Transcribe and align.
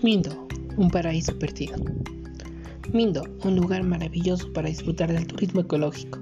Mindo, 0.00 0.46
un 0.76 0.90
paraíso 0.90 1.36
perdido. 1.40 1.74
Mindo, 2.92 3.24
un 3.42 3.56
lugar 3.56 3.82
maravilloso 3.82 4.52
para 4.52 4.68
disfrutar 4.68 5.12
del 5.12 5.26
turismo 5.26 5.62
ecológico. 5.62 6.20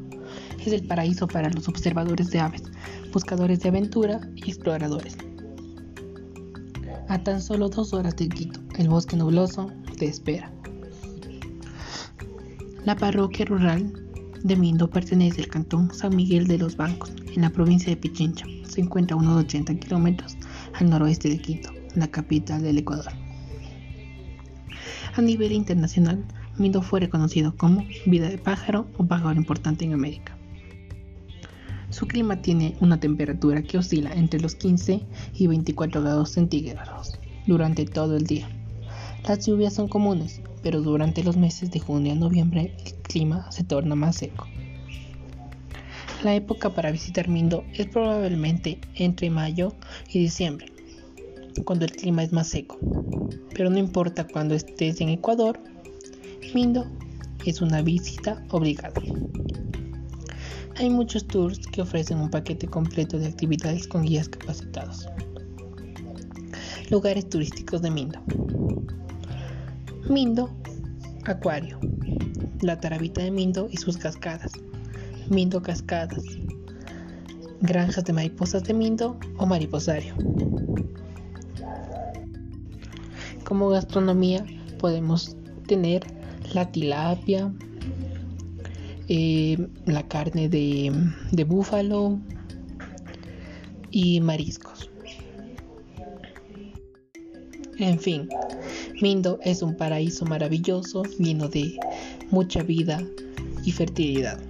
Es 0.64 0.72
el 0.72 0.87
paraíso 0.87 1.29
para 1.29 1.50
los 1.50 1.68
observadores 1.68 2.30
de 2.30 2.41
aves, 2.41 2.62
buscadores 3.12 3.61
de 3.61 3.68
aventura 3.68 4.18
y 4.34 4.48
exploradores. 4.48 5.18
A 7.09 7.23
tan 7.23 7.43
solo 7.43 7.68
dos 7.68 7.93
horas 7.93 8.16
de 8.16 8.30
Quito, 8.30 8.61
el 8.79 8.89
bosque 8.89 9.14
nubloso 9.14 9.70
te 9.98 10.06
espera. 10.06 10.50
La 12.86 12.96
parroquia 12.96 13.45
rural 13.45 13.93
de 14.43 14.56
Mindo 14.56 14.88
pertenece 14.88 15.43
al 15.43 15.48
cantón 15.48 15.93
San 15.93 16.16
Miguel 16.16 16.46
de 16.46 16.56
los 16.56 16.79
Bancos, 16.79 17.12
en 17.34 17.43
la 17.43 17.50
provincia 17.50 17.90
de 17.90 17.96
Pichincha. 17.98 18.46
Se 18.66 18.80
encuentra 18.80 19.16
a 19.16 19.20
unos 19.20 19.45
80 19.45 19.74
kilómetros 19.74 20.34
al 20.73 20.88
noroeste 20.88 21.29
de 21.29 21.38
Quito, 21.38 21.70
la 21.95 22.09
capital 22.09 22.62
del 22.62 22.79
Ecuador. 22.79 23.26
A 25.16 25.23
nivel 25.23 25.52
internacional, 25.52 26.23
Mindo 26.59 26.83
fue 26.83 27.01
reconocido 27.01 27.57
como 27.57 27.87
vida 28.05 28.29
de 28.29 28.37
pájaro 28.37 28.87
o 28.98 29.07
pájaro 29.07 29.34
importante 29.38 29.87
en 29.87 29.95
América. 29.95 30.37
Su 31.88 32.07
clima 32.07 32.43
tiene 32.43 32.77
una 32.80 33.01
temperatura 33.01 33.62
que 33.62 33.79
oscila 33.79 34.12
entre 34.12 34.41
los 34.41 34.57
15 34.57 35.01
y 35.33 35.47
24 35.47 36.02
grados 36.02 36.33
centígrados 36.33 37.19
durante 37.47 37.87
todo 37.87 38.15
el 38.15 38.27
día. 38.27 38.47
Las 39.27 39.47
lluvias 39.47 39.73
son 39.73 39.88
comunes, 39.88 40.43
pero 40.62 40.83
durante 40.83 41.24
los 41.24 41.38
meses 41.38 41.71
de 41.71 41.80
junio 41.80 42.12
a 42.12 42.16
noviembre 42.16 42.77
el 42.85 42.93
clima 42.96 43.51
se 43.51 43.65
torna 43.65 43.95
más 43.95 44.16
seco. 44.16 44.46
La 46.24 46.35
época 46.35 46.74
para 46.74 46.91
visitar 46.91 47.27
Mindo 47.29 47.65
es 47.73 47.87
probablemente 47.87 48.80
entre 48.95 49.30
mayo 49.30 49.73
y 50.12 50.19
diciembre, 50.19 50.76
cuando 51.65 51.84
el 51.84 51.92
clima 51.92 52.23
es 52.23 52.32
más 52.32 52.49
seco. 52.49 52.79
Pero 53.54 53.71
no 53.71 53.79
importa 53.79 54.26
cuando 54.26 54.54
estés 54.54 55.01
en 55.01 55.09
Ecuador, 55.09 55.59
Mindo 56.54 56.87
es 57.45 57.60
una 57.60 57.82
visita 57.82 58.45
obligada. 58.51 59.01
Hay 60.79 60.90
muchos 60.90 61.27
tours 61.27 61.59
que 61.59 61.80
ofrecen 61.80 62.18
un 62.18 62.30
paquete 62.30 62.66
completo 62.66 63.18
de 63.18 63.27
actividades 63.27 63.88
con 63.88 64.03
guías 64.03 64.28
capacitados. 64.28 65.09
Lugares 66.91 67.28
turísticos 67.28 67.82
de 67.82 67.91
Mindo. 67.91 68.21
Mindo, 70.09 70.50
Acuario. 71.25 71.81
La 72.60 72.78
Taravita 72.78 73.22
de 73.22 73.31
Mindo 73.31 73.69
y 73.71 73.77
sus 73.78 73.97
cascadas. 73.97 74.53
Mindo 75.31 75.62
Cascadas. 75.62 76.22
Granjas 77.60 78.04
de 78.04 78.12
mariposas 78.12 78.62
de 78.65 78.75
Mindo 78.75 79.19
o 79.38 79.47
mariposario. 79.47 80.15
Como 83.47 83.69
gastronomía 83.69 84.44
podemos 84.81 85.37
tener 85.69 86.05
la 86.53 86.71
tilapia, 86.71 87.53
eh, 89.09 89.69
la 89.84 90.03
carne 90.09 90.49
de, 90.49 90.93
de 91.31 91.44
búfalo 91.44 92.19
y 93.93 94.21
mariscos. 94.21 94.91
En 97.78 98.00
fin, 98.00 98.28
Mindo 99.00 99.39
es 99.43 99.62
un 99.62 99.77
paraíso 99.77 100.25
maravilloso 100.25 101.05
lleno 101.19 101.49
de 101.49 101.78
mucha 102.31 102.62
vida 102.62 103.00
y 103.65 103.71
fertilidad. 103.71 104.41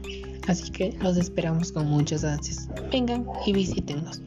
Así 0.47 0.71
que 0.71 0.97
los 1.03 1.17
esperamos 1.17 1.73
con 1.73 1.87
muchas 1.89 2.25
ansias. 2.25 2.69
Vengan 2.93 3.27
y 3.45 3.53
visítenos. 3.53 4.23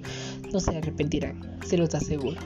No 0.51 0.59
se 0.59 0.77
arrepentirán, 0.77 1.57
se 1.65 1.77
los 1.77 1.95
aseguro. 1.95 2.37